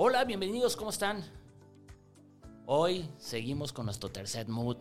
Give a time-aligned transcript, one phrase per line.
[0.00, 1.24] Hola, bienvenidos, ¿cómo están?
[2.66, 4.76] Hoy seguimos con nuestro tercer mood.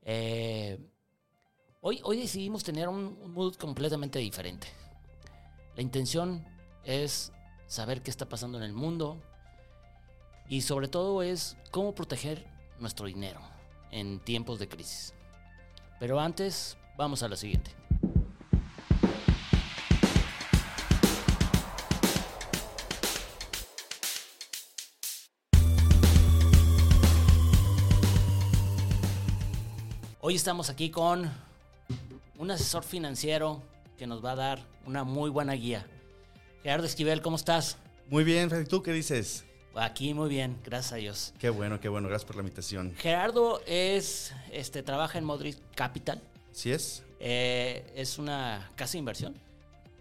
[0.00, 0.78] Eh,
[1.82, 4.68] hoy, hoy decidimos tener un, un mood completamente diferente.
[5.74, 6.46] La intención
[6.82, 7.30] es
[7.66, 9.18] saber qué está pasando en el mundo
[10.48, 12.46] y sobre todo es cómo proteger
[12.80, 13.40] nuestro dinero
[13.90, 15.12] en tiempos de crisis.
[16.00, 17.70] Pero antes, vamos a la siguiente.
[30.28, 31.30] Hoy estamos aquí con
[32.36, 33.62] un asesor financiero
[33.96, 35.86] que nos va a dar una muy buena guía.
[36.64, 37.76] Gerardo Esquivel, ¿cómo estás?
[38.10, 39.44] Muy bien, Freddy, ¿tú qué dices?
[39.76, 41.32] Aquí muy bien, gracias a Dios.
[41.38, 42.92] Qué bueno, qué bueno, gracias por la invitación.
[42.96, 46.20] Gerardo es, este, trabaja en Madrid Capital.
[46.50, 47.04] ¿Sí es?
[47.20, 49.36] Eh, es una casa de inversión.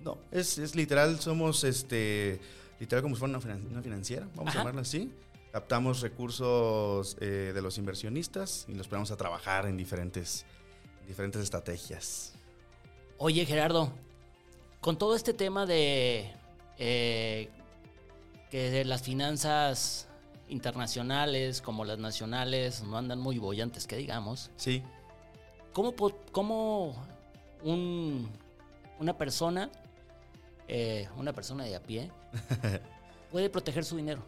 [0.03, 2.41] No, es, es literal, somos este,
[2.79, 4.57] literal como si fuera una, finan- una financiera, vamos Ajá.
[4.57, 5.11] a llamarla así.
[5.59, 10.45] Captamos recursos eh, de los inversionistas y los ponemos a trabajar en diferentes,
[11.07, 12.33] diferentes estrategias.
[13.19, 13.89] Oye, Gerardo,
[14.81, 16.29] con todo este tema de
[16.77, 17.47] eh,
[18.51, 20.09] que las finanzas
[20.49, 24.83] internacionales como las nacionales no andan muy bollantes, que digamos, Sí,
[25.71, 25.95] ¿cómo,
[26.33, 27.01] cómo
[27.63, 28.29] un-
[28.99, 29.69] una persona,
[30.67, 32.11] eh, una persona de a pie,
[33.31, 34.21] puede proteger su dinero?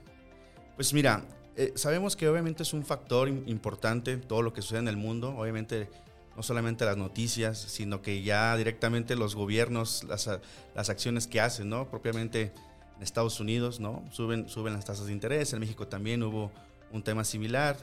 [0.78, 1.25] Pues mira,
[1.56, 4.95] eh, sabemos que obviamente es un factor im- importante todo lo que sucede en el
[4.97, 5.89] mundo, obviamente
[6.36, 11.89] no solamente las noticias, sino que ya directamente los gobiernos, las acciones que hacen, ¿no?
[11.89, 12.53] Propiamente
[12.95, 14.03] en Estados Unidos, ¿no?
[14.11, 16.52] Suben, suben las tasas de interés, en México también hubo
[16.91, 17.75] un tema similar,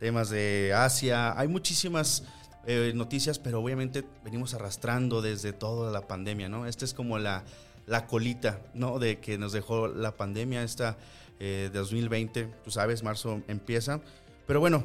[0.00, 2.24] temas de Asia, hay muchísimas
[2.66, 6.64] eh, noticias, pero obviamente venimos arrastrando desde toda la pandemia, ¿no?
[6.66, 7.44] Esta es como la,
[7.86, 8.98] la colita, ¿no?
[8.98, 10.96] De que nos dejó la pandemia, esta
[11.40, 14.00] eh, de 2020, tú sabes, marzo empieza.
[14.46, 14.84] Pero bueno,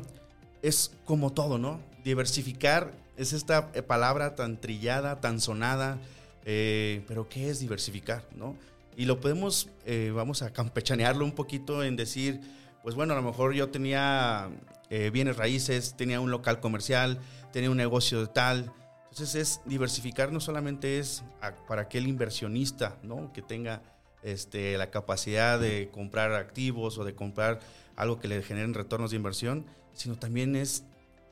[0.61, 1.79] es como todo, ¿no?
[2.03, 5.99] Diversificar es esta eh, palabra tan trillada, tan sonada,
[6.45, 8.55] eh, pero ¿qué es diversificar, no?
[8.95, 12.39] Y lo podemos, eh, vamos a campechanearlo un poquito en decir,
[12.83, 14.49] pues bueno, a lo mejor yo tenía
[14.89, 17.19] eh, bienes raíces, tenía un local comercial,
[17.51, 18.71] tenía un negocio de tal.
[19.09, 23.31] Entonces es diversificar no solamente es a- para aquel inversionista, ¿no?
[23.33, 23.81] Que tenga
[24.23, 27.59] este, la capacidad de comprar activos o de comprar
[27.95, 30.83] algo que le generen retornos de inversión, sino también es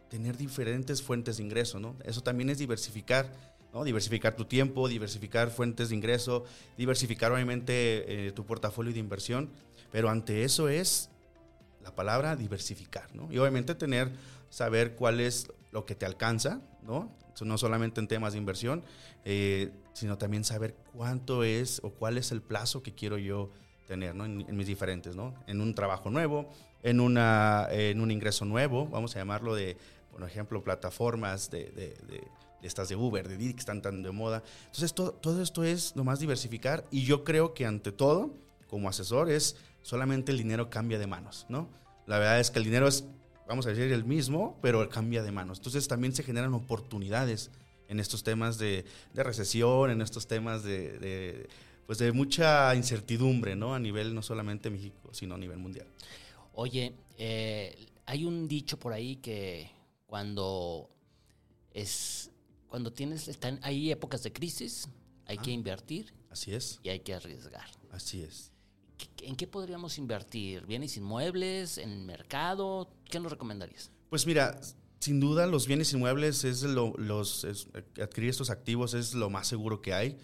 [0.10, 1.96] tener diferentes fuentes de ingreso, ¿no?
[2.04, 3.32] Eso también es diversificar,
[3.74, 3.84] ¿no?
[3.84, 6.44] Diversificar tu tiempo, diversificar fuentes de ingreso,
[6.78, 9.50] diversificar obviamente eh, tu portafolio de inversión,
[9.92, 11.10] pero ante eso es
[11.82, 13.32] la palabra diversificar, ¿no?
[13.32, 14.12] Y obviamente tener,
[14.50, 17.12] saber cuál es lo que te alcanza, ¿no?
[17.42, 18.84] No solamente en temas de inversión,
[19.26, 23.50] eh, sino también saber cuánto es o cuál es el plazo que quiero yo
[23.88, 24.26] tener, ¿no?
[24.26, 25.34] En, en mis diferentes, ¿no?
[25.48, 26.48] En un trabajo nuevo,
[26.84, 29.76] en, una, en un ingreso nuevo, vamos a llamarlo de,
[30.12, 32.28] por ejemplo, plataformas de, de- de-
[32.62, 34.44] de estas de Uber, de Didi, que están tan de moda.
[34.68, 38.36] Entonces, todo, todo esto es nomás diversificar y yo creo que ante todo,
[38.70, 41.70] como asesor, es solamente el dinero cambia de manos, ¿no?
[42.06, 43.04] La verdad es que el dinero es,
[43.52, 45.58] vamos a decir, el mismo, pero cambia de manos.
[45.60, 47.52] Entonces, también se generan oportunidades
[47.90, 51.50] en estos temas de, de recesión, en estos temas de, de,
[51.86, 53.76] pues de mucha incertidumbre, ¿no?
[53.76, 55.86] A nivel no solamente México, sino a nivel mundial.
[56.54, 59.70] Oye, eh, hay un dicho por ahí que
[60.08, 60.90] cuando
[61.74, 62.30] es
[62.70, 64.88] cuando tienes están hay épocas de crisis,
[65.26, 65.54] hay que Ah.
[65.54, 67.68] invertir Así es, y hay que arriesgar.
[67.92, 68.52] así es.
[69.16, 70.66] ¿Qué- ¿En qué podríamos invertir?
[70.66, 71.78] ¿Bienes inmuebles?
[71.78, 72.90] ¿En mercado?
[73.10, 73.92] ¿Qué nos recomendarías?
[74.10, 74.60] Pues mira,
[75.00, 77.68] sin duda los bienes inmuebles es lo, los es-
[78.02, 80.18] adquirir estos activos es lo más seguro que hay.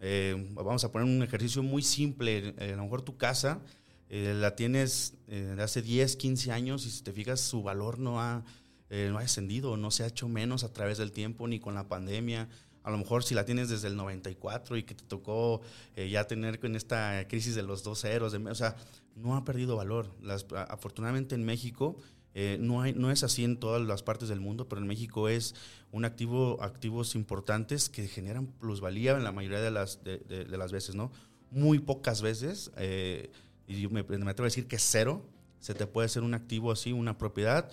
[0.00, 2.54] Eh, vamos a poner un ejercicio muy simple.
[2.58, 3.60] Eh, a lo mejor tu casa
[4.08, 7.98] eh, la tienes eh, de hace 10, 15 años y si te fijas su valor
[7.98, 8.44] no ha,
[8.90, 11.74] eh, no ha descendido, no se ha hecho menos a través del tiempo ni con
[11.74, 12.48] la pandemia.
[12.86, 15.60] A lo mejor si la tienes desde el 94 y que te tocó
[15.96, 18.76] eh, ya tener con esta crisis de los dos ceros, de- o sea,
[19.16, 20.14] no ha perdido valor.
[20.22, 21.96] Las- afortunadamente en México
[22.32, 25.56] eh, no, es así en todas las partes del mundo, pero en México es
[25.90, 30.94] un activo, activos importantes que generan plusvalía en la mayoría de las, de, las veces,
[30.94, 31.10] ¿no?
[31.50, 33.32] Muy pocas veces, eh,
[33.66, 35.26] y yo me, atrevo a decir que cero,
[35.58, 37.68] se te puede hacer un activo así, una propiedad,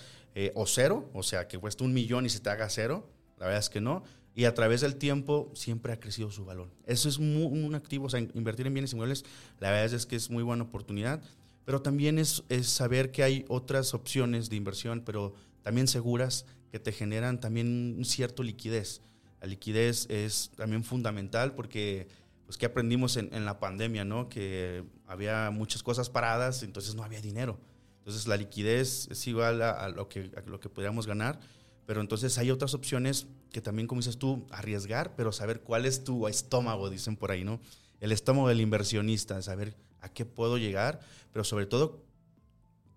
[0.56, 3.08] o cero, o sea, que cuesta un millón y se te haga cero,
[3.38, 4.04] la verdad es que no.
[4.36, 6.70] Y a través del tiempo siempre ha crecido su valor.
[6.86, 9.26] Eso es mu- un activo, o sea, invertir en bienes inmuebles,
[9.60, 11.22] la verdad es que es muy buena oportunidad
[11.66, 16.80] pero también es, es saber que hay otras opciones de inversión, pero también seguras, que
[16.80, 19.02] te generan también un cierto liquidez.
[19.42, 22.08] La liquidez es también fundamental porque
[22.46, 24.28] pues que aprendimos en, en, la pandemia, ¿no?
[24.28, 27.60] Que había muchas cosas paradas, entonces no había dinero.
[28.00, 31.40] Entonces la liquidez es igual a, lo, que, a lo que podríamos ganar,
[31.86, 36.04] pero entonces hay otras opciones que también, como dices tú, arriesgar, pero saber cuál es
[36.04, 37.60] tu estómago, dicen por ahí, ¿no?
[38.00, 41.00] El estómago del inversionista, saber a qué puedo llegar,
[41.32, 42.04] pero sobre todo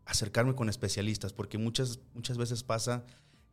[0.05, 3.05] acercarme con especialistas, porque muchas, muchas veces pasa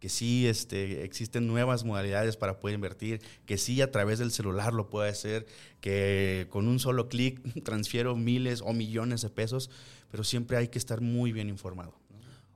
[0.03, 4.73] que sí este, existen nuevas modalidades para poder invertir, que sí a través del celular
[4.73, 5.45] lo puedo hacer,
[5.79, 9.69] que con un solo clic transfiero miles o millones de pesos,
[10.11, 11.97] pero siempre hay que estar muy bien informado.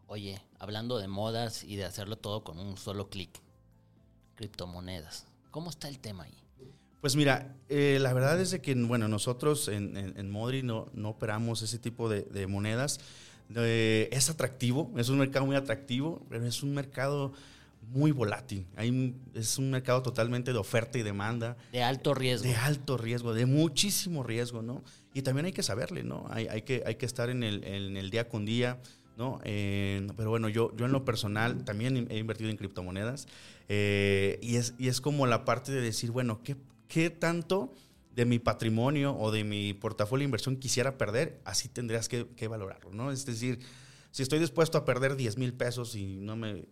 [0.10, 3.30] Oye, hablando de modas y de hacerlo todo con un solo clic,
[4.36, 6.38] criptomonedas, ¿cómo está el tema ahí?
[7.02, 11.62] Pues mira, eh, la verdad es que, bueno, nosotros en, en, Modri no, no, operamos
[11.62, 13.00] ese tipo de, de monedas.
[13.54, 17.34] Eh, es atractivo, es un mercado muy atractivo, pero es un mercado
[17.90, 18.66] muy volátil.
[18.76, 21.58] Hay, es un mercado totalmente de oferta y demanda.
[21.72, 22.48] De alto riesgo.
[22.48, 24.84] De alto riesgo, de muchísimo riesgo, ¿no?
[25.14, 26.26] Y también hay que saberle, ¿no?
[26.30, 28.80] Hay, hay, que, hay que estar en el, en el día con día,
[29.18, 29.40] ¿no?
[29.44, 33.28] pero bueno, yo, yo en lo personal también he invertido en criptomonedas
[33.68, 36.56] eh, y, es, y es como la parte de decir, bueno, ¿qué,
[36.88, 37.74] qué tanto
[38.18, 42.92] de mi patrimonio o de mi portafolio de inversión quisiera perder, así tendrías que, valorarlo,
[42.92, 43.12] ¿no?
[43.12, 43.60] Es decir,
[44.12, 46.66] si estoy dispuesto a perder 10 mil pesos y no me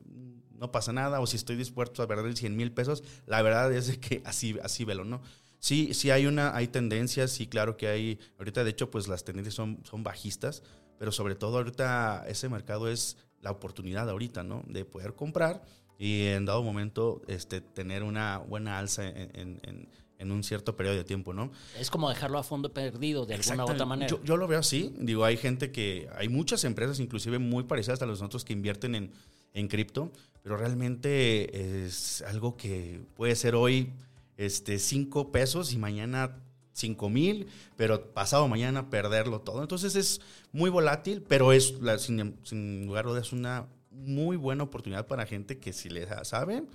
[0.57, 3.97] no pasa nada, o si estoy dispuesto a perder 100 mil pesos, la verdad es
[3.97, 5.21] que así, así velo, ¿no?
[5.59, 9.23] Sí, sí hay una, hay tendencias, sí, claro que hay, ahorita de hecho, pues las
[9.25, 10.63] tendencias son, son bajistas,
[10.97, 14.63] pero sobre todo ahorita ese mercado es la oportunidad ahorita, ¿no?
[14.67, 15.63] De poder comprar
[15.97, 19.87] y en dado momento este, tener una buena alza en
[20.17, 21.51] en un cierto periodo de tiempo, ¿no?
[21.79, 24.17] Es como dejarlo a fondo perdido de alguna u otra manera.
[24.23, 24.93] Yo, lo veo así.
[24.97, 28.95] Digo, hay gente que, hay muchas empresas, inclusive muy parecidas a los nosotros, que invierten
[28.95, 29.11] en,
[29.53, 30.11] en cripto,
[30.41, 33.91] pero realmente es algo que puede ser hoy
[34.37, 36.37] este, cinco pesos y mañana
[36.75, 39.61] cinco mil, pero pasado mañana perderlo todo.
[39.61, 45.07] Entonces es muy volátil, pero es, sin, sin lugar a dudas, una muy buena oportunidad
[45.07, 46.67] para gente que si le saben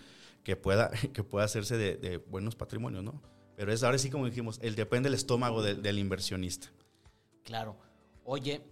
[0.42, 3.22] que pueda, que pueda hacerse de, buenos patrimonios, ¿no?
[3.56, 6.68] Pero es ahora sí como dijimos, el depende del estómago del inversionista.
[7.44, 7.76] Claro.
[8.24, 8.62] Oye,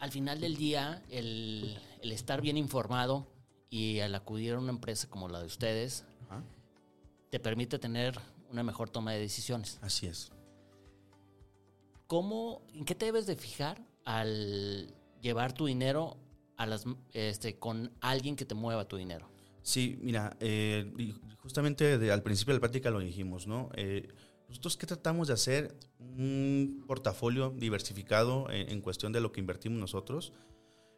[0.00, 3.28] al final del día, el, estar bien informado
[3.70, 6.04] y al acudir a una empresa como la de ustedes,
[7.30, 8.18] te permite tener
[8.52, 9.78] una mejor toma de decisiones.
[9.82, 10.30] Así es.
[12.06, 16.18] ¿Cómo, en qué te debes de fijar al llevar tu dinero
[16.56, 19.28] a las, este, con alguien que te mueva tu dinero?
[19.62, 20.92] Sí, mira, eh,
[21.38, 23.70] justamente al principio de la práctica lo dijimos, ¿no?
[23.74, 24.08] Eh,
[24.48, 30.34] nosotros qué tratamos de hacer un portafolio diversificado en, cuestión de lo que invertimos nosotros.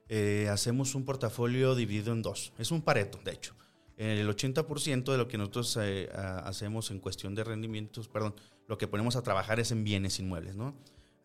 [0.08, 2.52] Eh, hacemos un portafolio dividido en dos.
[2.58, 3.54] Es un pareto, de hecho.
[3.96, 8.34] El 80% de lo que nosotros hacemos en cuestión de rendimientos, perdón,
[8.66, 10.74] lo que ponemos a trabajar es en bienes inmuebles, ¿no?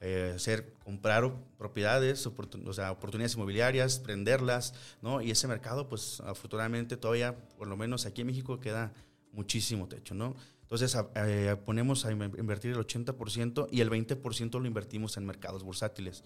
[0.02, 0.38] eh,
[0.84, 5.22] comprar propiedades, o sea, oportunidades inmobiliarias, prenderlas, ¿no?
[5.22, 8.94] Y ese mercado, pues afortunadamente todavía, por lo menos aquí en México, queda
[9.34, 10.36] muchísimo techo, ¿no?
[10.62, 16.24] Entonces eh, ponemos a invertir el 80% y el 20% lo invertimos en mercados bursátiles.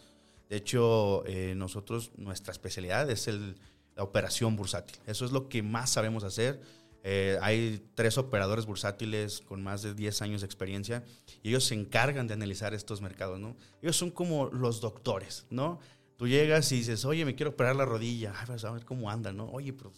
[0.49, 3.55] De hecho, eh, nosotros, nuestra especialidad es el,
[3.95, 4.97] la operación bursátil.
[5.05, 6.61] Eso es lo que más sabemos hacer
[7.05, 11.03] eh, hay tres operadores bursátiles con más de 10 años de experiencia
[11.41, 13.57] y ellos se encargan de analizar estos mercados, ¿no?
[13.81, 15.79] Ellos son como los doctores, ¿no?
[16.15, 19.33] Tú llegas y dices, oye, me quiero operar la rodilla, Ay, a ver cómo anda,
[19.33, 19.49] ¿no?
[19.49, 19.91] Oye, pero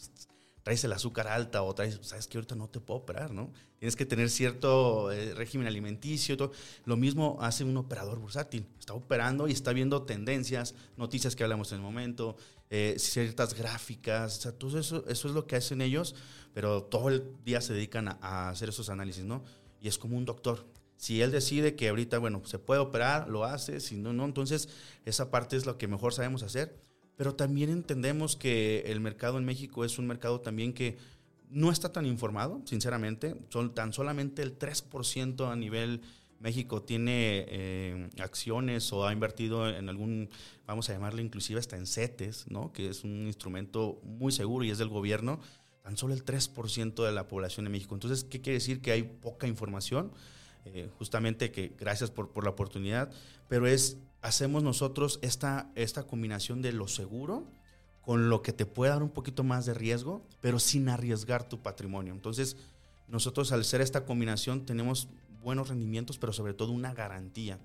[0.65, 3.51] traes el azúcar alta o traes, sabes que ahorita no te puedo operar, ¿no?
[3.77, 6.53] Tienes que tener cierto eh, régimen alimenticio, todo.
[6.85, 8.65] Lo mismo hace un operador bursátil.
[8.79, 12.35] Está operando y está viendo tendencias, noticias que hablamos en el momento,
[12.71, 16.15] eh, ciertas gráficas, o sea, todo eso, eso es lo que hacen ellos,
[16.55, 19.43] pero todo el día se dedican a, hacer esos análisis, ¿no?
[19.81, 20.65] Y es como un doctor.
[20.97, 24.67] Si él decide que ahorita, bueno, se puede operar, lo hace, si no, no, entonces
[25.05, 26.75] esa parte es lo que mejor sabemos hacer
[27.15, 30.97] pero también entendemos que el mercado en México es un mercado también que
[31.49, 33.35] no está tan informado, sinceramente.
[33.49, 36.01] Son tan solamente el 3% a nivel
[36.39, 40.29] México tiene eh, acciones o ha invertido en algún,
[40.67, 42.73] vamos a llamarle inclusive hasta en CETES, ¿no?
[42.73, 45.39] que es un instrumento muy seguro y es del gobierno,
[45.81, 47.95] tan solo el 3% de la población de México.
[47.95, 48.81] Entonces, ¿qué quiere decir?
[48.81, 50.11] Que hay poca información,
[50.65, 53.11] eh, justamente que gracias por, por la oportunidad,
[53.47, 57.43] pero es hacemos nosotros esta, esta combinación de lo seguro
[58.01, 61.59] con lo que te puede dar un poquito más de riesgo, pero sin arriesgar tu
[61.59, 62.13] patrimonio.
[62.13, 62.57] Entonces,
[63.07, 65.07] nosotros al hacer esta combinación tenemos
[65.43, 67.59] buenos rendimientos, pero sobre todo una garantía.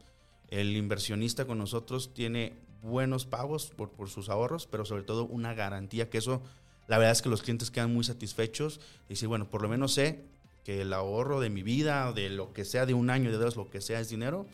[0.49, 5.55] El inversionista con nosotros tiene buenos pagos por, por sus ahorros, pero sobre todo una
[5.55, 6.43] garantía que eso,
[6.89, 9.95] la verdad es que los clientes quedan muy satisfechos y dicen, bueno, por lo menos
[9.95, 10.25] sé
[10.65, 13.57] que el ahorro de mi vida, de lo que sea, de un año, de dos,
[13.57, 14.47] lo que sea es dinero,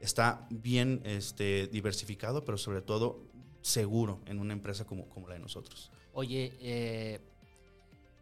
[0.00, 3.20] está bien este, diversificado, pero sobre todo
[3.62, 5.90] seguro en una empresa como, como la de nosotros.
[6.12, 7.20] Oye, eh,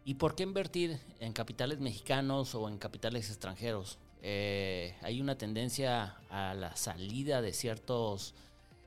[0.05, 3.97] ¿y por qué invertir en capitales mexicanos o en capitales extranjeros?
[4.21, 8.33] Eh, hay una tendencia a la salida de ciertos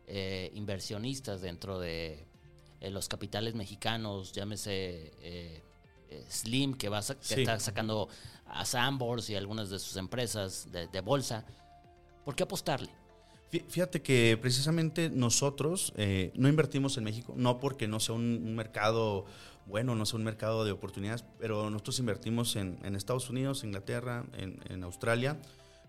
[0.06, 2.24] eh, inversionistas dentro de
[2.82, 5.12] los capitales mexicanos, llámese
[6.28, 8.08] Slim, que, va a, que está sacando
[8.46, 11.44] a Sambors y algunas de sus empresas de, bolsa.
[12.30, 12.88] ¿Por qué apostarle?
[13.50, 19.24] Fíjate que precisamente nosotros eh, no invertimos en México, no porque no sea un, mercado
[19.66, 24.84] bueno, no sea un mercado de oportunidades, pero nosotros invertimos en, Estados Unidos, Inglaterra, en,
[24.84, 25.40] Australia.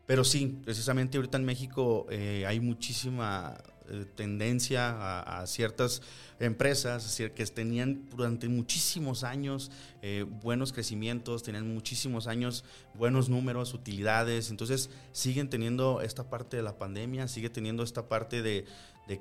[0.08, 3.56] Pero sí, precisamente ahorita en México eh, hay muchísima
[3.92, 6.02] eh, tendencia a, ciertas
[6.40, 9.70] empresas que tenían durante muchísimos años
[10.02, 16.64] eh, buenos crecimientos, tenían muchísimos años buenos números, utilidades, entonces siguen teniendo esta parte de
[16.64, 18.66] la pandemia, sigue teniendo esta parte de,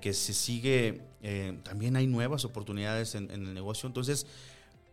[0.00, 4.28] que se sigue, eh, también hay nuevas oportunidades en, el negocio, entonces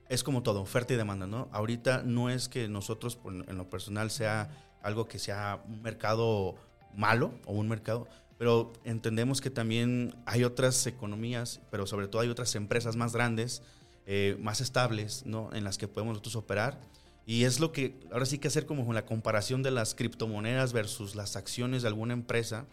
[0.09, 1.49] es como todo, oferta y demanda, ¿no?
[1.51, 4.49] Ahorita no es que nosotros en lo personal sea
[4.81, 6.55] algo que sea un mercado
[6.95, 8.07] malo o un mercado,
[8.37, 13.63] pero entendemos que también hay otras economías, pero sobre todo hay otras empresas más grandes,
[14.05, 15.49] eh, más estables, ¿no?
[15.53, 16.79] En las que podemos nosotros operar.
[17.25, 21.15] Y es lo que ahora sí que hacer como la comparación de las criptomonedas versus
[21.15, 22.65] las acciones de alguna empresa,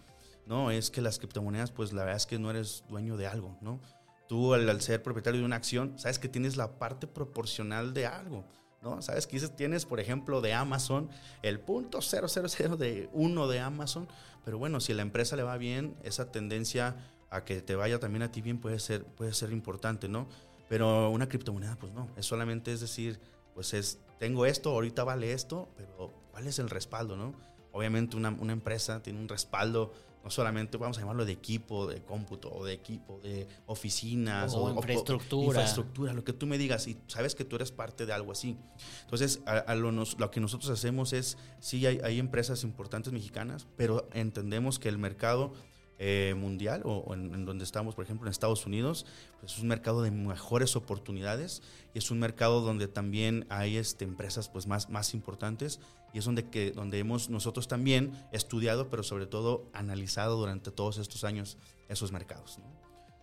[0.46, 0.70] ¿no?
[0.70, 3.80] Es que las criptomonedas, pues la verdad es que no eres dueño de algo, ¿no?
[4.28, 8.06] Tú al, al ser propietario de una acción, sabes que tienes la parte proporcional de
[8.06, 8.44] algo.
[8.84, 9.02] ¿No?
[9.02, 11.08] Sabes que tienes, por ejemplo, de Amazon,
[11.42, 14.06] el punto 000 de uno de Amazon,
[14.44, 16.96] pero bueno, si a la empresa le va bien, esa tendencia
[17.30, 20.28] a que te vaya también a ti bien puede ser, puede ser importante, ¿no?
[20.68, 23.18] Pero una criptomoneda, pues no, es solamente es decir,
[23.54, 27.34] pues es, tengo esto, ahorita vale esto, pero ¿cuál es el respaldo, no?
[27.72, 29.92] Obviamente una, una empresa tiene un respaldo
[30.24, 34.70] no solamente vamos a llamarlo de equipo de cómputo o de equipo de oficinas o,
[34.70, 35.46] infraestructura.
[35.48, 38.56] infraestructura, lo que tú me digas y sabes que tú eres parte de algo así.
[39.02, 44.08] Entonces, a, lo, lo, que nosotros hacemos es, sí hay, hay, empresas importantes mexicanas, pero
[44.14, 45.52] entendemos que el mercado
[45.98, 49.06] eh, mundial o, en, donde estamos, por ejemplo, en Estados Unidos,
[49.40, 51.62] pues es un mercado de mejores oportunidades
[51.94, 55.80] y es un mercado donde también hay este, empresas pues, más, más importantes
[56.12, 60.98] y es donde, que, donde hemos nosotros también estudiado, pero sobre todo analizado durante todos
[60.98, 61.58] estos años
[61.88, 62.58] esos mercados.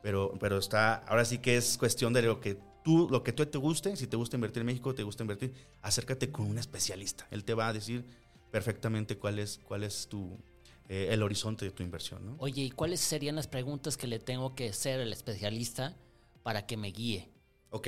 [0.01, 3.45] Pero, pero está, ahora sí que es cuestión de lo que tú, lo que tú
[3.45, 7.27] te guste, si te gusta invertir en México, te gusta invertir, acércate con un especialista.
[7.31, 8.05] Él te va a decir
[8.51, 10.37] perfectamente cuál es, cuál es tu,
[10.93, 12.25] eh, el horizonte de tu inversión.
[12.25, 12.35] ¿no?
[12.37, 15.95] Oye, ¿y cuáles serían las preguntas que le tengo que hacer al especialista
[16.43, 17.29] para que me guíe?
[17.69, 17.87] Ok,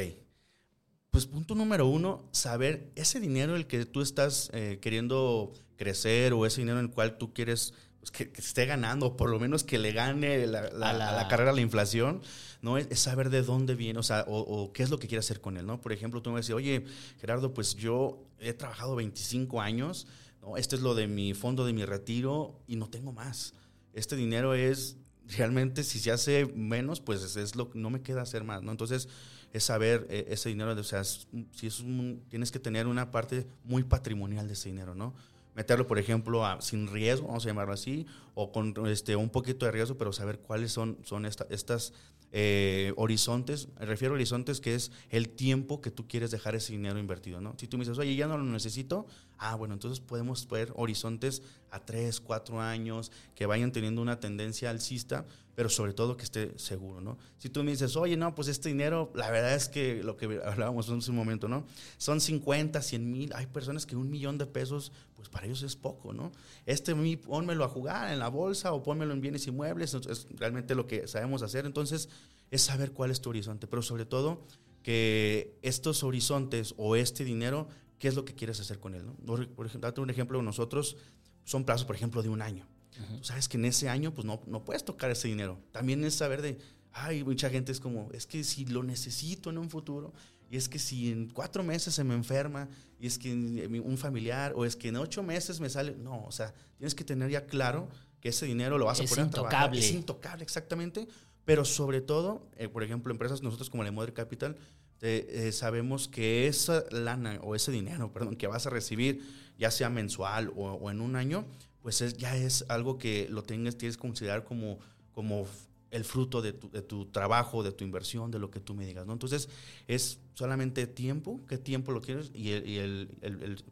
[1.11, 6.45] pues punto número uno, saber ese dinero el que tú estás eh, queriendo crecer o
[6.45, 9.65] ese dinero en el cual tú quieres pues, que, esté ganando, o por lo menos
[9.65, 12.21] que le gane la, la, carrera a la inflación,
[12.61, 12.77] ¿no?
[12.77, 15.57] Es, saber de dónde viene, o sea, o, qué es lo que quiere hacer con
[15.57, 15.81] él, ¿no?
[15.81, 16.85] Por ejemplo, tú me decís, oye,
[17.19, 20.07] Gerardo, pues yo he trabajado 25 años,
[20.43, 20.57] ¿no?
[20.57, 23.53] Esto es lo de mi fondo de mi retiro y no tengo más.
[23.93, 24.97] Este dinero es
[25.37, 28.71] realmente, si se hace menos, pues es, lo no me queda hacer más, ¿no?
[28.71, 29.07] Entonces,
[29.53, 31.83] es saber eh, ese dinero, o sea, si es
[32.29, 35.13] tienes que tener una parte muy patrimonial de ese dinero, ¿no?
[35.55, 39.65] Meterlo, por ejemplo, a, sin riesgo, vamos a llamarlo así, o con este, un poquito
[39.67, 41.93] de riesgo, pero saber cuáles son, son estas
[42.35, 46.73] eh, horizontes, me refiero a horizontes que es el tiempo que tú quieres dejar ese
[46.73, 47.53] dinero invertido, ¿no?
[47.59, 49.05] Si tú me dices, oye, ya no lo necesito,
[49.43, 54.69] ah, bueno, entonces podemos ver horizontes a tres, cuatro años que vayan teniendo una tendencia
[54.69, 57.17] alcista, pero sobre todo que esté seguro, ¿no?
[57.39, 60.39] Si tú me dices, oye, no, pues este dinero, la verdad es que lo que
[60.45, 61.65] hablábamos en un momento, ¿no?
[61.97, 65.75] Son 50, 100 mil, hay personas que un millón de pesos, pues para ellos es
[65.75, 66.31] poco, ¿no?
[66.65, 70.87] Este, pónmelo a jugar en la bolsa o pónmelo en bienes inmuebles, es realmente lo
[70.87, 72.07] que sabemos hacer, entonces
[72.49, 74.45] es saber cuál es tu horizonte, pero sobre todo
[74.83, 77.67] que estos horizontes o este dinero,
[78.03, 79.15] ¿qué es lo que quieres hacer con él, ¿no?
[79.15, 80.97] Por ejemplo, date un ejemplo, nosotros
[81.45, 84.41] son plazos, por ejemplo, de un año Tú sabes que en ese año pues no,
[84.45, 85.57] no puedes tocar ese dinero.
[85.71, 86.57] También es saber de,
[86.91, 90.13] ay, mucha gente es como, es que si lo necesito en un futuro,
[90.49, 92.67] y es que si en cuatro meses se me enferma,
[92.99, 96.31] y es que un familiar, o es que en ocho meses me sale, no, o
[96.33, 97.87] sea, tienes que tener ya claro
[98.19, 99.47] que ese dinero lo vas a poner intocable.
[99.47, 99.77] a trabajar.
[99.77, 101.07] Es intocable, exactamente.
[101.45, 104.57] Pero sobre todo, eh, por ejemplo, empresas nosotros como la Mother Capital,
[105.05, 109.21] eh, sabemos que esa lana o ese dinero, perdón, que vas a recibir,
[109.57, 111.45] ya sea mensual o en un año,
[111.83, 114.79] pues ya es algo que lo tengas, tienes que considerar como,
[115.11, 115.45] como
[115.91, 119.13] el fruto de tu, trabajo, de tu inversión, de lo que tú me digas, ¿no?
[119.13, 119.49] Entonces,
[119.87, 122.51] es solamente tiempo, qué tiempo lo quieres, y,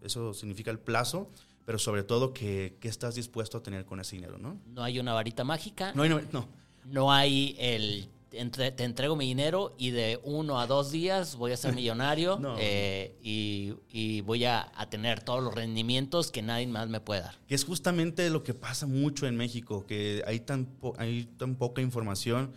[0.04, 1.32] eso significa el plazo,
[1.66, 4.60] pero sobre todo que, estás dispuesto a tener con ese dinero, ¿no?
[4.68, 5.94] No hay una varita mágica.
[5.96, 6.48] No hay, no.
[6.86, 11.58] No hay el te entrego mi dinero y de uno a dos días voy a
[11.58, 17.22] ser millonario eh, y, voy a, tener todos los rendimientos que nadie más me puede
[17.22, 17.36] dar.
[17.48, 21.82] Que es justamente lo que pasa mucho en México, que hay tan, hay tan poca
[21.82, 22.54] información.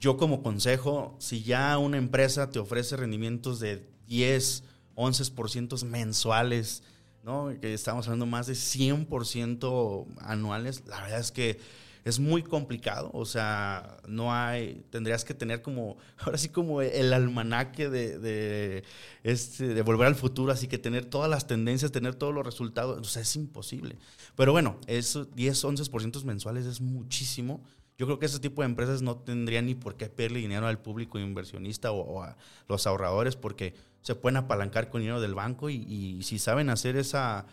[0.00, 4.64] Yo como consejo, si ya una empresa te ofrece rendimientos de 10,
[4.96, 6.82] 11% mensuales,
[7.22, 7.52] ¿no?
[7.60, 11.58] que estamos hablando más de 100% anuales, la verdad es que
[12.06, 17.12] es muy complicado, o sea, no hay, tendrías que tener como, ahora sí como el
[17.12, 18.84] almanaque de,
[19.24, 23.00] este, de volver al futuro, así que tener todas las tendencias, tener todos los resultados,
[23.00, 23.98] o sea, es imposible.
[24.36, 27.64] Pero bueno, esos 10, 11% mensuales es muchísimo.
[27.98, 30.78] Yo creo que ese tipo de empresas no tendrían ni por qué pedirle dinero al
[30.78, 32.36] público inversionista o, a
[32.68, 37.46] los ahorradores porque se pueden apalancar con dinero del banco y si saben hacer esa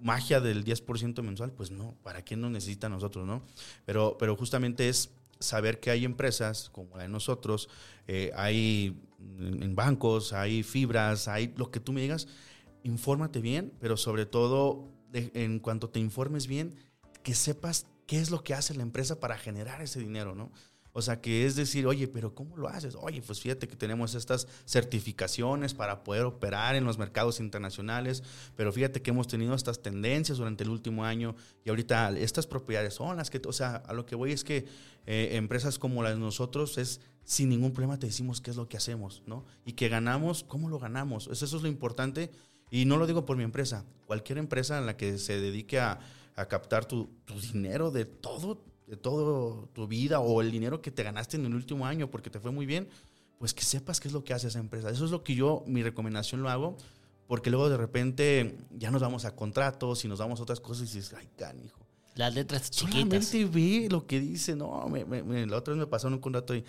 [0.00, 3.42] magia del 10% mensual, pues no, ¿para qué nos necesita nosotros, no?
[3.84, 7.68] Pero, pero justamente es saber que hay empresas como la de nosotros,
[8.06, 9.00] eh, hay
[9.38, 12.28] en bancos, hay fibras, hay lo que tú me digas,
[12.82, 16.74] infórmate bien, pero sobre todo en cuanto te informes bien,
[17.22, 20.50] que sepas qué es lo que hace la empresa para generar ese dinero, ¿no?
[20.96, 22.94] O sea, que es decir, oye, pero ¿cómo lo haces?
[22.94, 28.22] Oye, pues fíjate que tenemos estas certificaciones para poder operar en los mercados internacionales,
[28.54, 31.34] pero fíjate que hemos tenido estas tendencias durante el último año
[31.64, 34.66] y ahorita estas propiedades son las que, o sea, a lo que voy es que
[35.06, 38.68] eh, empresas como las de nosotros es sin ningún problema te decimos qué es lo
[38.68, 39.44] que hacemos, ¿no?
[39.64, 41.26] Y que ganamos, ¿cómo lo ganamos?
[41.26, 42.30] Eso, es lo importante
[42.70, 45.98] y no lo digo por mi empresa, cualquier empresa en la que se dedique a,
[46.48, 47.08] captar tu,
[47.52, 48.64] dinero de todo
[49.00, 52.40] toda tu vida o el dinero que te ganaste en el último año porque te
[52.40, 52.88] fue muy bien,
[53.38, 54.90] pues que sepas qué es lo que hace esa empresa.
[54.90, 56.76] Eso es lo que yo, mi recomendación lo hago,
[57.26, 60.96] porque luego de repente ya nos vamos a contratos y nos damos otras cosas y
[60.96, 61.80] dices, ay, canijo.
[62.14, 62.94] Las letras chiquitas.
[62.94, 66.64] Solamente vi lo que dice, no, la otra vez me pasaron un contrato y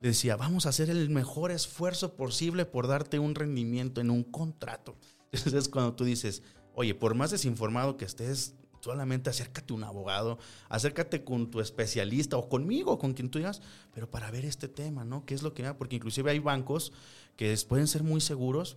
[0.00, 4.96] decía, vamos a hacer el mejor esfuerzo posible por darte un rendimiento en un contrato.
[5.32, 6.42] Entonces es cuando tú dices,
[6.74, 12.36] oye, por más desinformado que estés, solamente acércate a un abogado, acércate con tu especialista
[12.36, 13.62] o conmigo, con quien tú digas,
[13.94, 15.24] pero para ver este tema, ¿no?
[15.24, 15.78] ¿Qué es lo que da?
[15.78, 16.92] Porque inclusive hay bancos
[17.36, 18.76] que pueden ser muy seguros,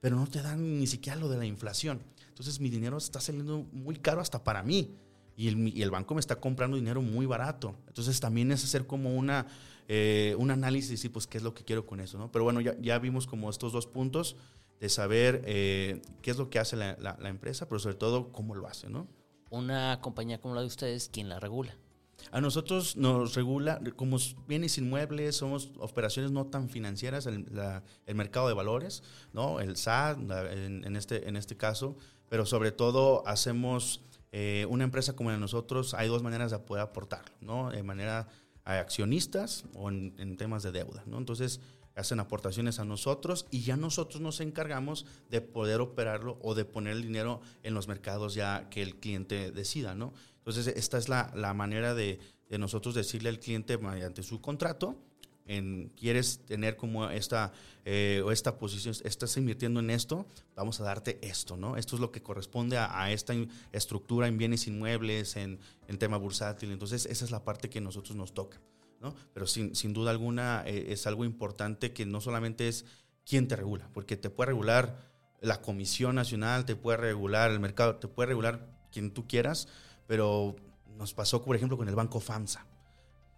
[0.00, 2.02] pero no te dan ni siquiera lo de la inflación.
[2.28, 4.94] Entonces mi dinero está saliendo muy caro hasta para mí.
[5.38, 5.48] Y
[5.82, 7.76] el, banco me está comprando dinero muy barato.
[7.88, 9.46] Entonces también es hacer como una,
[9.86, 12.32] eh, un análisis y pues qué es lo que quiero con eso, ¿no?
[12.32, 14.36] Pero bueno, ya, ya vimos como estos dos puntos
[14.80, 18.54] de saber eh, qué es lo que hace la, la, empresa, pero sobre todo cómo
[18.54, 19.06] lo hace, ¿no?
[19.50, 21.76] Una compañía como la de ustedes, ¿quién la regula?
[22.32, 24.16] A nosotros nos regula, como
[24.48, 27.46] bienes inmuebles, somos operaciones no tan financieras, el,
[28.14, 29.60] mercado de valores, ¿no?
[29.60, 30.18] el SAT
[30.50, 31.96] en, este, en este caso,
[32.28, 36.58] pero sobre todo hacemos eh, una empresa como la de nosotros, hay dos maneras de
[36.58, 37.70] poder aportar, ¿no?
[37.70, 38.28] de manera
[38.64, 41.04] a accionistas o en, en temas de deuda.
[41.06, 41.18] ¿no?
[41.18, 41.60] Entonces,
[41.96, 46.92] hacen aportaciones a nosotros y ya nosotros nos encargamos de poder operarlo o de poner
[46.92, 50.12] el dinero en los mercados ya que el cliente decida, ¿no?
[50.38, 54.96] Entonces, esta es la, manera de, nosotros decirle al cliente mediante su contrato,
[55.46, 57.52] en, quieres tener como esta,
[57.84, 61.76] eh, o esta posición, estás invirtiendo en esto, vamos a darte esto, ¿no?
[61.76, 63.34] Esto es lo que corresponde a, esta
[63.72, 66.70] estructura en bienes inmuebles, en, en tema bursátil.
[66.70, 68.60] Entonces, esa es la parte que nosotros nos toca.
[69.32, 72.84] Pero sin, duda alguna eh, es algo importante que no solamente es
[73.24, 74.98] quién te regula, porque te puede regular
[75.40, 79.68] la Comisión Nacional, te puede regular el mercado, te puede regular quien tú quieras,
[80.06, 80.56] pero
[80.96, 82.66] nos pasó, por ejemplo, con el Banco FAMSA.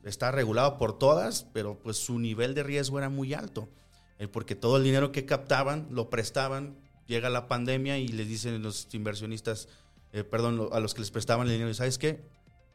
[0.04, 3.68] Está regulado por todas, pero pues su nivel de riesgo era muy alto,
[4.18, 8.62] eh, porque todo el dinero que captaban lo prestaban, llega la pandemia y les dicen
[8.62, 9.68] los inversionistas,
[10.12, 12.24] eh, perdón, a los que les prestaban el dinero, ¿sabes qué?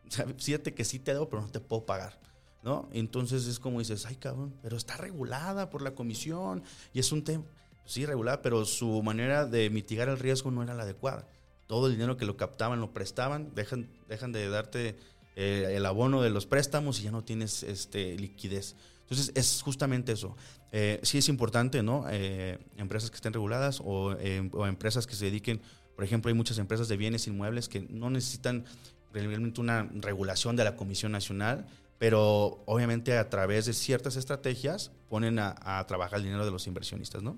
[0.38, 2.20] Fíjate que sí te debo, pero no te puedo pagar.
[2.64, 2.90] ¿No?
[2.94, 7.24] Entonces es como dices, ay cabrón, pero está regulada por la comisión y es un
[7.24, 7.44] tema,
[7.86, 11.28] sí, regulada, pero su manera de mitigar el riesgo no era la adecuada.
[11.68, 14.96] Todo el dinero que lo captaban lo prestaban, dejan, de darte
[15.36, 18.76] eh, el abono de los préstamos y ya no tienes este, liquidez.
[19.02, 20.36] Entonces es justamente eso.
[20.72, 22.06] Eh, sí es importante, ¿no?
[22.10, 24.16] Eh, empresas que estén reguladas o,
[24.54, 25.62] o empresas que se dediquen,
[25.96, 28.66] por ejemplo, hay muchas empresas de bienes inmuebles que no necesitan
[29.14, 31.66] realmente una regulación de la Comisión Nacional,
[32.00, 37.22] pero obviamente a través de ciertas estrategias ponen a, trabajar el dinero de los inversionistas,
[37.22, 37.38] ¿no?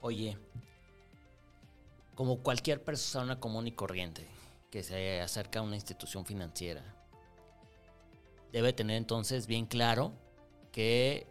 [0.00, 0.38] Oye,
[2.14, 4.26] como cualquier persona común y corriente
[4.70, 6.82] que se acerca a una institución financiera,
[8.52, 10.12] debe tener entonces bien claro
[10.70, 11.26] que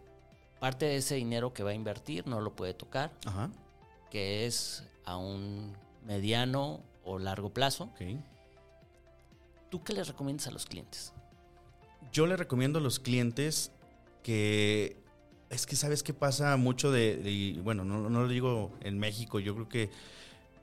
[0.59, 3.49] parte de ese dinero que va a invertir no lo puede tocar, Ajá.
[4.09, 7.85] que es a un mediano o largo plazo.
[7.85, 8.32] ok.
[9.73, 11.13] ¿Tú qué les recomiendas a los clientes?
[12.11, 13.71] Yo le recomiendo a los clientes
[14.21, 14.97] que
[15.49, 19.55] es que sabes qué pasa mucho de, bueno, no, no lo digo en México, yo
[19.55, 19.89] creo que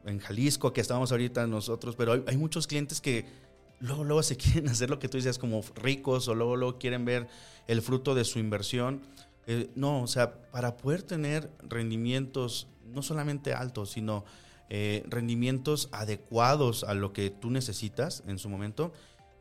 [0.04, 3.24] en Jalisco, que estamos ahorita nosotros, pero hay, hay muchos clientes que
[3.80, 7.04] luego, luego se quieren hacer lo que tú dices como ricos o luego, luego quieren
[7.04, 7.26] ver
[7.66, 9.02] el fruto de su inversión.
[9.48, 14.24] Eh, no, o sea, para poder tener rendimientos no solamente altos, sino
[14.70, 18.92] eh, rendimientos adecuados a lo que tú necesitas en su momento,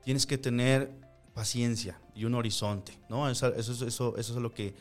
[0.04, 0.92] tienes que tener
[1.36, 3.30] paciencia y un horizonte, ¿no?
[3.30, 4.74] Eso, eso, es lo que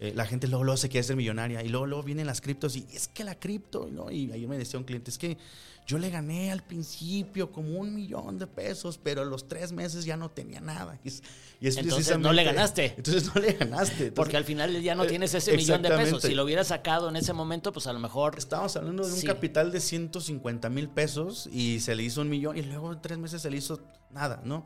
[0.00, 2.76] eh, la gente luego, luego se quiere ser millonaria y luego, luego vienen las criptos
[2.76, 4.10] y es que la cripto, ¿no?
[4.10, 5.38] Y ayer me decía un cliente, es que
[5.86, 10.06] yo le gané al principio como un millón de pesos, pero a los tres meses
[10.06, 10.98] ya no tenía nada.
[11.04, 11.22] Y es,
[11.60, 12.94] y es Entonces, no le ganaste.
[12.96, 13.92] Entonces no le ganaste.
[13.92, 16.22] Entonces, Porque al final ya no eh, tienes ese millón de pesos.
[16.22, 19.18] Si lo hubieras sacado en ese momento, pues a lo mejor Estábamos hablando de un
[19.20, 19.26] Sí.
[19.26, 23.18] capital de 150 mil pesos y se le hizo un millón y luego en tres
[23.18, 23.78] meses se le hizo
[24.10, 24.64] nada, ¿no?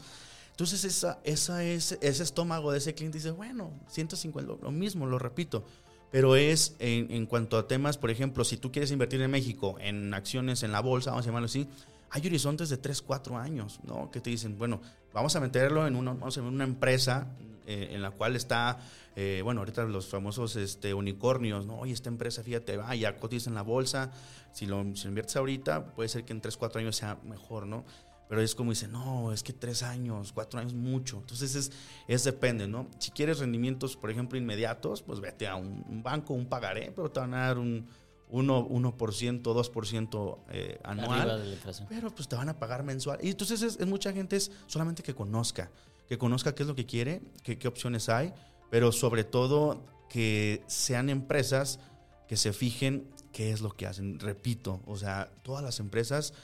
[0.59, 5.17] Entonces esa, esa es, ese estómago de ese cliente dice, bueno, 150, lo, mismo, lo
[5.17, 5.65] repito.
[6.11, 9.77] Pero es en, en cuanto a temas, por ejemplo, si tú quieres invertir en México
[9.79, 11.69] en acciones en la bolsa, vamos a llamarlo así,
[12.11, 14.11] hay horizontes de 3, 4 años, ¿no?
[14.11, 14.81] Que te dicen, bueno,
[15.13, 17.29] vamos a meterlo en una, vamos a una empresa
[17.65, 18.81] eh, en la cual está,
[19.15, 21.79] eh, bueno, ahorita los famosos este, unicornios, ¿no?
[21.79, 24.11] Oye, esta empresa, fíjate, va, ya cotiza en la bolsa,
[24.51, 27.69] si lo, si lo inviertes ahorita, puede ser que en 3, 4 años sea mejor,
[27.69, 27.85] ¿no?
[28.29, 31.19] Pero es como dice, no, es que 3 años, 4 años, mucho.
[31.19, 31.73] Entonces es,
[32.07, 32.89] es depende, ¿no?
[32.99, 37.11] Si quieres rendimientos, por ejemplo, inmediatos, pues vete a un, un banco, un pagaré, pero
[37.11, 37.87] te van a dar un
[38.31, 41.43] 1%, 1% 2% eh, anual.
[41.43, 41.87] de la.
[41.89, 43.19] Pero pues te van a pagar mensual.
[43.23, 45.71] Y entonces es, es mucha gente es solamente que conozca,
[46.09, 48.33] que conozca qué es lo que quiere, qué, qué opciones hay,
[48.71, 51.81] pero sobre todo que sean empresas
[52.27, 54.19] que se fijen qué es lo que hacen.
[54.21, 56.35] Repito, o sea, todas las empresas,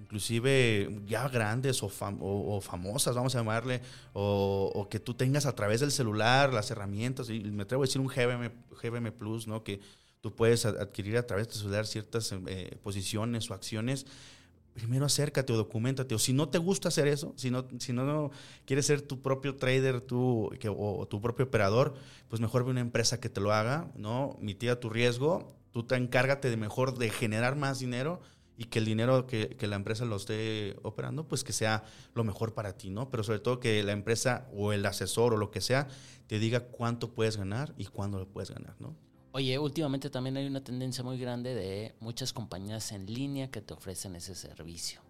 [0.00, 3.80] inclusive ya grandes o, fam- o- famosas, vamos a llamarle,
[4.12, 8.00] o, que tú tengas a través del celular las herramientas, y me atrevo a decir
[8.00, 8.50] un GBM,
[8.82, 9.62] GBM Plus, ¿no?
[9.62, 9.80] Que
[10.20, 14.06] tú puedes ad- adquirir a través de tu celular ciertas eh, posiciones o acciones.
[14.74, 16.14] Primero acércate o documentate.
[16.14, 18.30] O si no te gusta hacer eso, si no, si no
[18.64, 21.94] quieres ser tu propio trader tú, o, o tu propio operador,
[22.28, 24.36] pues mejor ve una empresa que te lo haga, ¿no?
[24.40, 28.20] Mitiga tu riesgo, tú te encárgate de mejor de generar más dinero
[28.60, 31.82] y que el dinero que, que la empresa lo esté operando, pues que sea
[32.14, 33.08] lo mejor para ti, ¿no?
[33.10, 35.88] Pero sobre todo que la empresa o el asesor o lo que sea
[36.26, 38.94] te diga cuánto puedes ganar y cuándo lo puedes ganar, ¿no?
[39.32, 43.72] Oye, últimamente también hay una tendencia muy grande de muchas compañías en línea que te
[43.72, 45.00] ofrecen ese servicio.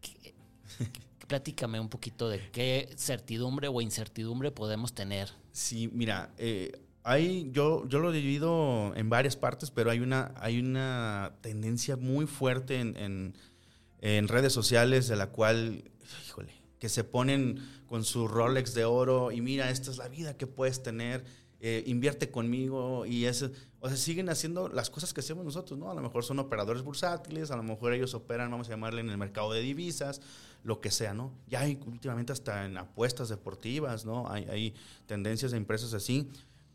[0.00, 0.34] ¿Qué-
[1.26, 5.28] Platícame un poquito de qué certidumbre o incertidumbre podemos tener.
[5.52, 6.70] Sí, mira, eh,
[7.08, 11.96] hay, yo, yo lo he dividido en varias partes, pero hay una, hay una tendencia
[11.96, 13.34] muy fuerte en, en-
[14.00, 15.82] en redes sociales de la cual,
[16.26, 20.36] híjole, que se ponen con su Rolex de oro y mira, esta es la vida
[20.36, 21.24] que puedes tener,
[21.60, 23.42] eh, invierte conmigo y es,
[23.80, 25.90] o sea, siguen haciendo las cosas que hacemos nosotros, ¿no?
[25.90, 29.10] A lo mejor son operadores bursátiles, a lo mejor ellos operan, vamos a llamarle, en
[29.10, 30.20] el mercado de divisas,
[30.62, 31.32] lo que sea, ¿no?
[31.48, 34.30] Ya hay últimamente hasta en apuestas deportivas, ¿no?
[34.30, 34.74] Hay, hay
[35.06, 36.28] tendencias de empresas así.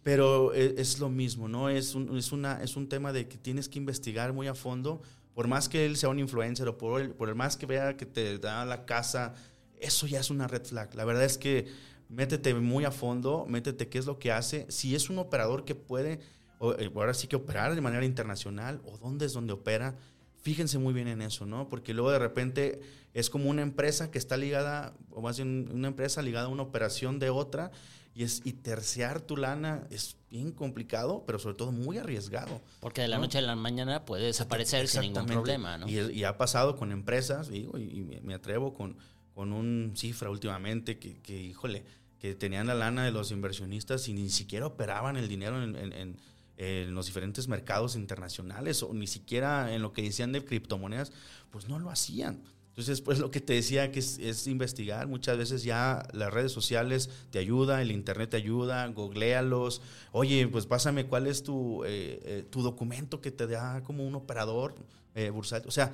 [0.03, 1.69] Pero e- es lo mismo, ¿no?
[1.69, 5.01] Es un, es, una, es un tema de que tienes que investigar muy a fondo.
[5.33, 8.05] Por más que él sea un influencer o por por el más que vea que
[8.05, 9.33] te da la casa,
[9.79, 10.93] eso ya es una red flag.
[10.95, 11.67] La verdad es que
[12.09, 14.65] métete muy a fondo, métete qué es lo que hace.
[14.69, 16.19] Si es un operador que puede,
[16.61, 19.95] eh, ahora sí que operar de manera internacional, o dónde es donde opera,
[20.41, 21.69] fíjense muy bien en eso, ¿no?
[21.69, 22.81] Porque luego de repente
[23.13, 26.63] es como una empresa que está ligada, o más bien una empresa ligada a una
[26.63, 27.71] operación de otra,
[28.15, 32.61] y, es, y terciar tu lana es bien complicado, pero sobre todo muy arriesgado.
[32.79, 33.23] Porque de la ¿no?
[33.23, 35.87] noche a la mañana puede desaparecer sin ningún problema, ¿no?
[35.87, 38.97] Y, y ha pasado con empresas, digo, y, y me, me atrevo con,
[39.33, 41.83] con un cifra últimamente que, que, híjole,
[42.19, 45.93] que tenían la lana de los inversionistas y ni siquiera operaban el dinero en, en-
[45.93, 46.17] en-
[46.55, 51.11] en los diferentes mercados internacionales o ni siquiera en lo que decían de criptomonedas,
[51.49, 52.43] pues no lo hacían.
[52.73, 55.05] Entonces, pues lo que te decía que es, es investigar.
[55.07, 59.83] Muchas veces ya las redes sociales te ayudan, el internet te ayuda, googlealos.
[60.11, 64.15] Oye, pues pásame cuál es tu, eh, eh, tu documento que te da como un
[64.15, 64.73] operador
[65.13, 65.67] eh, bursátil.
[65.67, 65.93] O sea,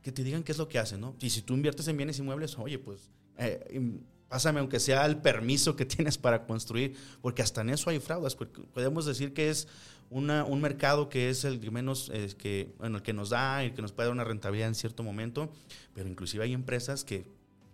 [0.00, 1.16] que te digan qué es lo que hacen, ¿no?
[1.20, 5.74] Y si tú inviertes en bienes inmuebles, oye, pues eh, pásame aunque sea el permiso
[5.74, 8.36] que tienes para construir, porque hasta en eso hay fraudes,
[8.72, 9.66] podemos decir que es
[10.12, 13.64] una, un mercado que es el que menos, eh, que, bueno, el que nos da,
[13.64, 15.50] el que nos puede dar una rentabilidad en cierto momento,
[15.94, 17.26] pero inclusive hay empresas que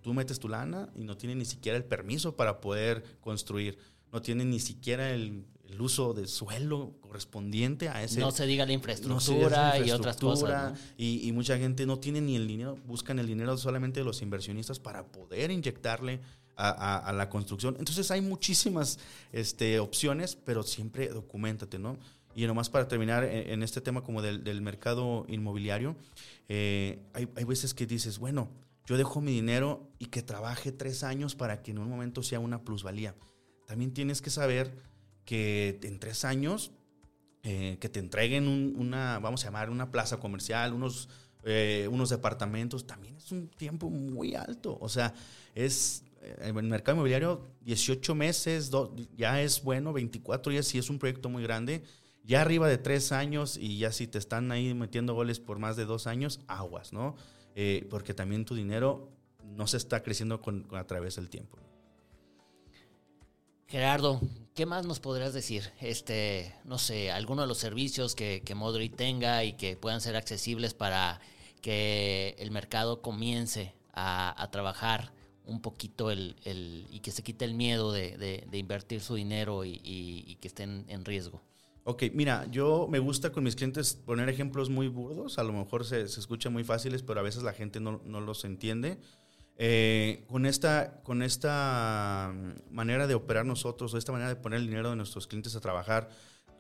[0.03, 3.79] tú metes tu lana y no tienen ni siquiera el permiso para poder construir,
[4.13, 5.45] no tienen ni siquiera el,
[5.79, 8.19] uso de suelo correspondiente a ese.
[8.19, 10.79] No se diga la infraestructura, y otras cosas.
[10.97, 14.81] Y, mucha gente no tiene ni el dinero, buscan el dinero solamente de los inversionistas
[14.81, 16.21] para poder inyectarle
[16.57, 17.77] a, la construcción.
[17.79, 18.99] Entonces hay muchísimas
[19.31, 21.99] este, opciones, pero siempre documentate, ¿no?
[22.35, 25.97] Y nomás para terminar en, este tema como del, mercado inmobiliario,
[26.49, 28.49] eh, hay, hay veces que dices, bueno,
[28.87, 32.41] yo dejo mi dinero y que trabaje tres años para que en un momento sea
[32.41, 33.15] una plusvalía.
[33.67, 34.73] También tienes que saber
[35.27, 36.73] que en tres años,
[37.43, 41.11] eh, que te entreguen una, vamos a llamar, una plaza comercial, unos,
[41.45, 44.79] eh, unos departamentos, también es un tiempo muy alto.
[44.81, 45.13] O sea,
[45.55, 48.71] es eh, en el mercado inmobiliario 18 meses,
[49.19, 51.83] ya es bueno, 24 días si es un proyecto muy grande.
[52.29, 55.77] Ya arriba de tres años y ya si te están ahí metiendo goles por más
[55.77, 57.17] de dos años, aguas, ¿no?
[57.55, 59.09] Eh, porque también tu dinero
[59.43, 61.57] no se está creciendo con, a través del tiempo.
[63.67, 64.21] Gerardo,
[64.55, 65.73] ¿qué más nos podrías decir?
[65.81, 70.75] Este, no sé, alguno de los servicios que, que tenga y que puedan ser accesibles
[70.75, 71.23] para
[71.63, 75.13] que el mercado comience a, trabajar
[75.47, 76.37] un poquito el,
[76.91, 81.41] y que se quite el miedo de, invertir su dinero y, que estén en riesgo.
[81.91, 85.87] Ok, mira, yo me gusta con mis clientes poner ejemplos muy burdos, a lo mejor
[85.87, 88.99] se, se escuchan muy fáciles, pero a veces la gente no, no los entiende.
[89.57, 92.31] Eh, con, esta, con esta
[92.71, 95.61] manera de operar nosotros, o esta manera de poner el dinero de nuestros clientes a
[95.61, 96.11] trabajar,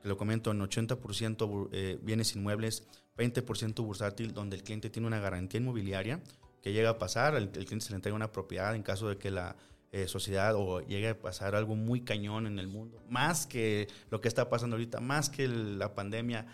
[0.01, 2.85] que lo comento, en 80% eh, bienes inmuebles,
[3.19, 6.23] 20% bursátil, donde el cliente tiene una garantía inmobiliaria,
[6.63, 9.19] que llega a pasar, el, el cliente se le entrega una propiedad en caso de
[9.19, 9.57] que la
[9.93, 14.21] eh, sociedad o llegue a pasar algo muy cañón en el mundo, más que lo
[14.21, 16.47] que está pasando ahorita, más que la pandemia,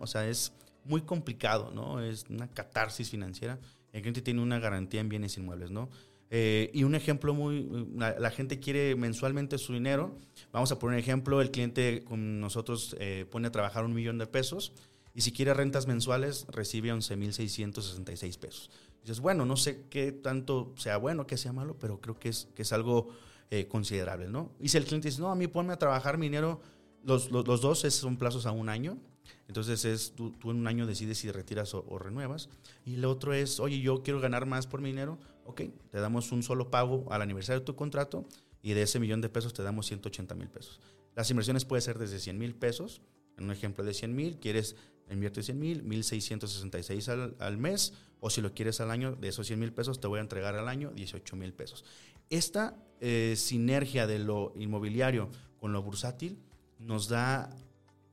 [0.00, 0.52] o sea, es
[0.84, 2.00] muy complicado, ¿no?
[2.00, 3.58] Es una catarsis financiera.
[3.92, 5.90] El cliente tiene una garantía en bienes inmuebles, ¿no?
[6.30, 10.16] Eh, y un ejemplo muy, la, gente quiere mensualmente su dinero.
[10.52, 14.18] Vamos a poner un ejemplo, el cliente con nosotros eh, pone a trabajar un millón
[14.18, 14.72] de pesos
[15.14, 18.70] y si quiere rentas mensuales recibe 11.666 pesos
[19.02, 22.48] dices, bueno, no sé qué tanto sea bueno, qué sea malo, pero creo que es,
[22.54, 23.08] que es algo
[23.50, 24.52] eh, considerable, ¿no?
[24.60, 26.60] Y si el cliente dice, no, a mí ponme a trabajar mi dinero,
[27.04, 28.98] los, los, dos son plazos a un año,
[29.46, 32.48] entonces es, tú, tú, en un año decides si retiras o, renuevas.
[32.84, 36.32] Y el otro es, oye, yo quiero ganar más por mi dinero, ok, te damos
[36.32, 38.26] un solo pago al aniversario de tu contrato
[38.62, 40.80] y de ese millón de pesos te damos 180 mil pesos.
[41.14, 43.00] Las inversiones pueden ser desde 100 mil pesos,
[43.38, 44.76] en un ejemplo de 100 mil, quieres
[45.14, 49.46] invierte 100 mil, 1,666 al, al mes, o si lo quieres al año, de esos
[49.46, 51.84] 100 mil pesos te voy a entregar al año 18 mil pesos.
[52.30, 56.38] Esta eh, sinergia de lo inmobiliario con lo bursátil
[56.78, 57.50] nos da,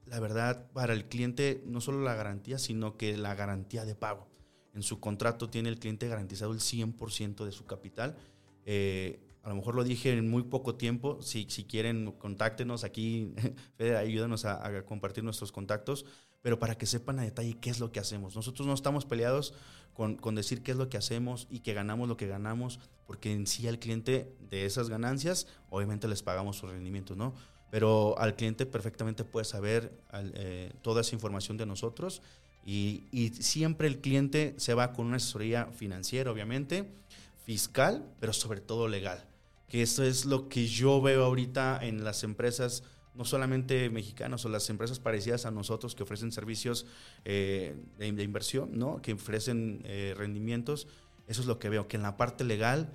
[0.05, 4.27] la verdad, para el cliente no solo la garantía, sino que la garantía de pago.
[4.73, 8.15] En su contrato tiene el cliente garantizado el 100% de su capital.
[8.65, 11.21] Eh, a lo mejor lo dije en muy poco tiempo.
[11.21, 13.33] Si, si quieren, contáctenos aquí.
[13.77, 16.05] Fede, ayúdanos a, a compartir nuestros contactos
[16.45, 18.35] pero para que sepan a detalle qué es lo que hacemos.
[18.35, 19.55] Nosotros no estamos peleados
[19.95, 23.33] con, con, decir qué es lo que hacemos y que ganamos lo que ganamos, porque
[23.33, 27.33] en sí al cliente de esas ganancias, obviamente les pagamos sus rendimientos, ¿no?
[27.71, 32.21] Pero al cliente perfectamente puede saber eh, toda esa información de nosotros
[32.63, 36.87] y, y, siempre el cliente se va con una asesoría financiera, obviamente,
[37.43, 39.25] fiscal, pero sobre todo legal.
[39.67, 42.83] Que eso es lo que yo veo ahorita en las empresas
[43.15, 46.85] no solamente mexicanos o las empresas parecidas a nosotros que ofrecen servicios
[47.23, 49.01] eh, de, inversión, ¿no?
[49.01, 50.87] que ofrecen eh, rendimientos,
[51.27, 52.93] eso es lo que veo, que en la parte legal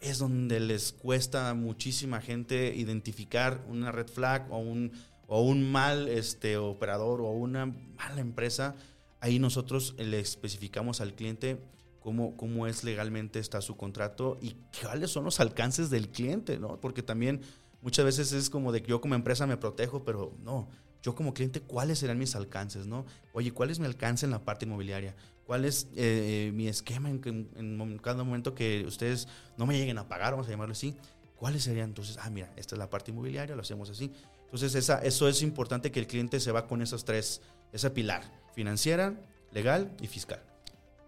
[0.00, 4.92] es donde les cuesta muchísima gente identificar una red flag o un,
[5.26, 8.74] o un mal este, operador o una mala empresa.
[9.20, 11.60] Ahí nosotros le especificamos al cliente
[12.00, 16.80] cómo, cómo es legalmente está su contrato y cuáles son los alcances del cliente, ¿no?
[16.80, 17.42] Porque también
[17.82, 20.68] muchas veces es como de que yo como empresa me protejo, pero no,
[21.02, 22.86] yo como cliente, ¿cuáles serán mis alcances?
[22.86, 23.06] ¿no?
[23.32, 25.14] Oye, ¿cuál es mi alcance en la parte inmobiliaria?
[25.46, 30.32] ¿Cuál es eh, mi esquema en, cada momento que ustedes no me lleguen a pagar,
[30.32, 30.96] vamos a llamarlo así?
[31.36, 31.88] ¿Cuáles serían?
[31.88, 34.12] Entonces, ah, mira, esta es la parte inmobiliaria, lo hacemos así.
[34.44, 37.40] Entonces, esa, eso es importante que el cliente se va con esos tres,
[37.72, 38.22] ese pilar,
[38.54, 39.18] financiera,
[39.52, 40.42] legal y fiscal.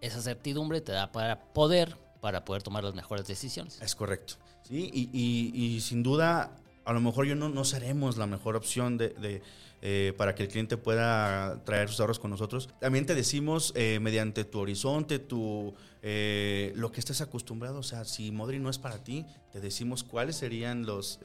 [0.00, 3.80] Esa certidumbre te da para poder, para poder tomar las mejores decisiones.
[3.82, 4.34] Es correcto.
[4.62, 8.56] Sí, y, y, y sin duda a lo mejor yo no, no seremos la mejor
[8.56, 9.42] opción de,
[9.82, 12.68] eh, para que el cliente pueda traer sus ahorros con nosotros.
[12.80, 18.04] También te decimos eh, mediante tu horizonte, tu, eh, lo que estés acostumbrado, o sea,
[18.04, 21.20] si Modri no es para ti, te decimos cuáles serían los,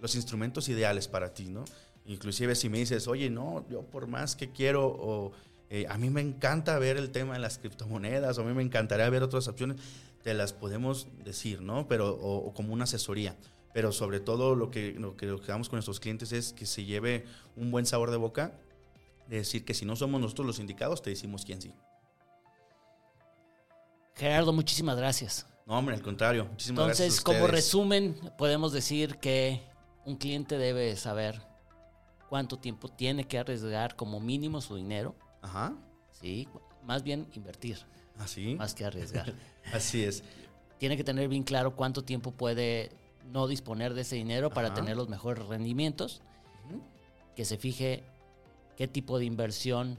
[0.00, 1.64] los instrumentos ideales para ti, ¿no?
[2.06, 5.32] Inclusive si me dices, oye, no, yo por más que quiero, o
[5.88, 9.08] a mí me encanta ver el tema de las criptomonedas, o a mí me encantaría
[9.08, 9.76] ver otras opciones,
[10.22, 11.86] te las podemos decir, ¿no?
[11.88, 13.36] Pero, o, como una asesoría.
[13.72, 16.66] Pero sobre todo lo que, lo que, lo que damos con nuestros clientes es que
[16.66, 17.24] se lleve
[17.56, 18.52] un buen sabor de boca,
[19.28, 21.72] de decir que si no somos nosotros los indicados, te decimos quién sí.
[24.14, 25.46] Gerardo, muchísimas gracias.
[25.66, 26.46] No, hombre, al contrario.
[26.46, 27.24] Muchísimas Entonces, gracias.
[27.24, 29.62] como resumen, podemos decir que
[30.04, 31.40] un cliente debe saber
[32.28, 35.14] cuánto tiempo tiene que arriesgar como mínimo su dinero.
[35.40, 35.74] Ajá.
[36.10, 36.48] Sí,
[36.84, 37.78] más bien invertir.
[38.18, 38.52] Así.
[38.54, 39.32] ¿Ah, más que arriesgar.
[39.72, 40.22] Así es.
[40.78, 42.90] Tiene que tener bien claro cuánto tiempo puede
[43.30, 46.22] no disponer de ese dinero para tener los mejores rendimientos.
[47.36, 48.04] Que se fije
[48.76, 49.98] qué tipo de inversión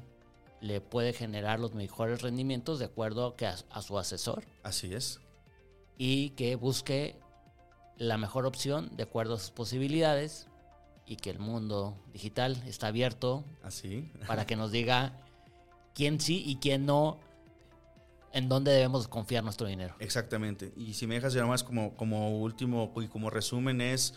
[0.61, 4.45] le puede generar los mejores rendimientos de acuerdo a, a su asesor.
[4.63, 5.19] Así es
[5.97, 7.15] y que busque
[7.97, 10.47] la mejor opción de acuerdo a sus posibilidades
[11.05, 15.19] y que el mundo digital está abierto así para que nos diga
[15.93, 17.19] quién sí y quién no
[18.33, 19.95] en dónde debemos confiar nuestro dinero.
[19.99, 20.73] Exactamente.
[20.75, 24.15] Y si me dejas ya más como, como último y como resumen es,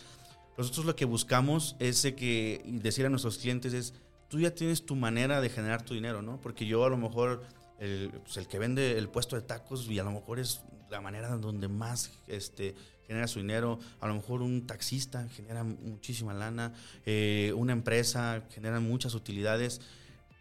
[0.57, 3.93] nosotros lo que buscamos es que, decir a nuestros clientes es,
[4.27, 6.41] tú ya tienes tu manera de generar tu dinero, ¿no?
[6.41, 7.43] Porque yo a lo mejor,
[7.79, 10.99] el, pues el que vende el puesto de tacos y a lo mejor es la
[10.99, 12.73] manera donde más este,
[13.05, 13.77] genera su dinero.
[13.99, 16.73] A lo mejor un taxista genera muchísima lana,
[17.05, 19.79] eh, una empresa genera muchas utilidades.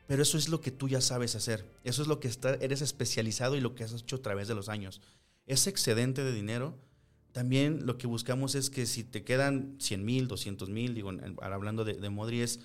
[0.07, 1.65] Pero eso es lo que tú ya sabes hacer.
[1.85, 4.55] Eso es lo que está, eres especializado y lo que has hecho a través de
[4.55, 5.01] los años.
[5.47, 6.79] Ese excedente de dinero,
[7.33, 11.11] también lo que buscamos es que si te quedan 100 mil, 200 mil, digo,
[11.43, 12.61] hablando de, de Modri, es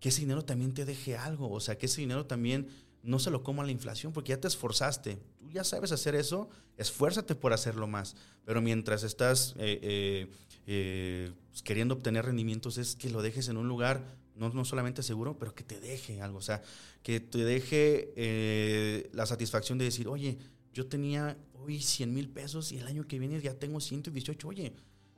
[0.00, 1.50] que ese dinero también te deje algo.
[1.50, 2.68] O sea, que ese dinero también
[3.04, 5.18] no se lo coma la inflación porque ya te esforzaste.
[5.38, 8.16] Tú ya sabes hacer eso, esfuérzate por hacerlo más.
[8.44, 10.30] Pero mientras estás eh, eh,
[10.66, 14.02] eh, pues, queriendo obtener rendimientos, es que lo dejes en un lugar
[14.36, 16.38] no, no solamente seguro, pero que te deje algo.
[16.38, 16.62] O sea,
[17.02, 20.38] que te deje la satisfacción de decir, oye,
[20.72, 24.48] yo tenía hoy 100 mil pesos y el año que viene ya tengo 118.
[24.48, 24.72] Oye,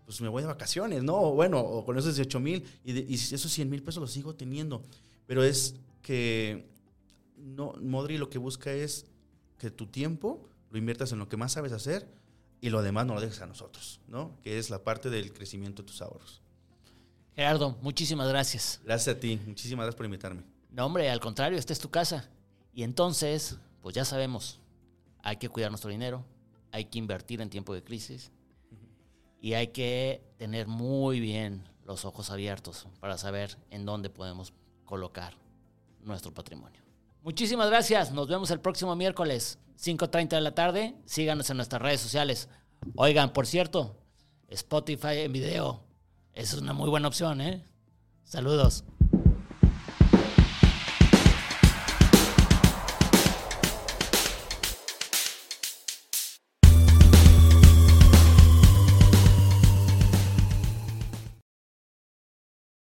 [0.04, 1.32] pues me voy de vacaciones, ¿no?
[1.32, 4.82] bueno, o con esos 18 mil y, y esos 100 mil pesos los sigo teniendo.
[5.26, 6.66] Pero es que
[7.36, 9.06] no, Modri lo que busca es
[9.58, 12.08] que tu tiempo lo inviertas en lo que más sabes hacer
[12.60, 14.38] y lo demás no lo dejes a nosotros, ¿no?
[14.42, 16.42] Que es la parte del crecimiento de tus ahorros.
[17.36, 18.80] Gerardo, muchísimas gracias.
[18.82, 20.42] Gracias a ti, muchísimas gracias por invitarme.
[20.70, 22.30] No, hombre, al contrario, esta es tu casa.
[22.72, 24.58] Y entonces, pues ya sabemos,
[25.22, 26.24] hay que cuidar nuestro dinero,
[26.72, 28.32] hay que invertir en tiempo de crisis
[29.38, 34.54] y hay que tener muy bien los ojos abiertos para saber en dónde podemos
[34.86, 35.34] colocar
[36.00, 36.80] nuestro patrimonio.
[37.22, 38.12] Muchísimas gracias.
[38.12, 40.94] Nos vemos el próximo miércoles, 5.30 de la tarde.
[41.04, 42.48] Síganos en nuestras redes sociales.
[42.94, 43.94] Oigan, por cierto,
[44.48, 45.85] Spotify en video.
[46.36, 47.64] Es una muy buena opción, ¿eh?
[48.22, 48.84] Saludos.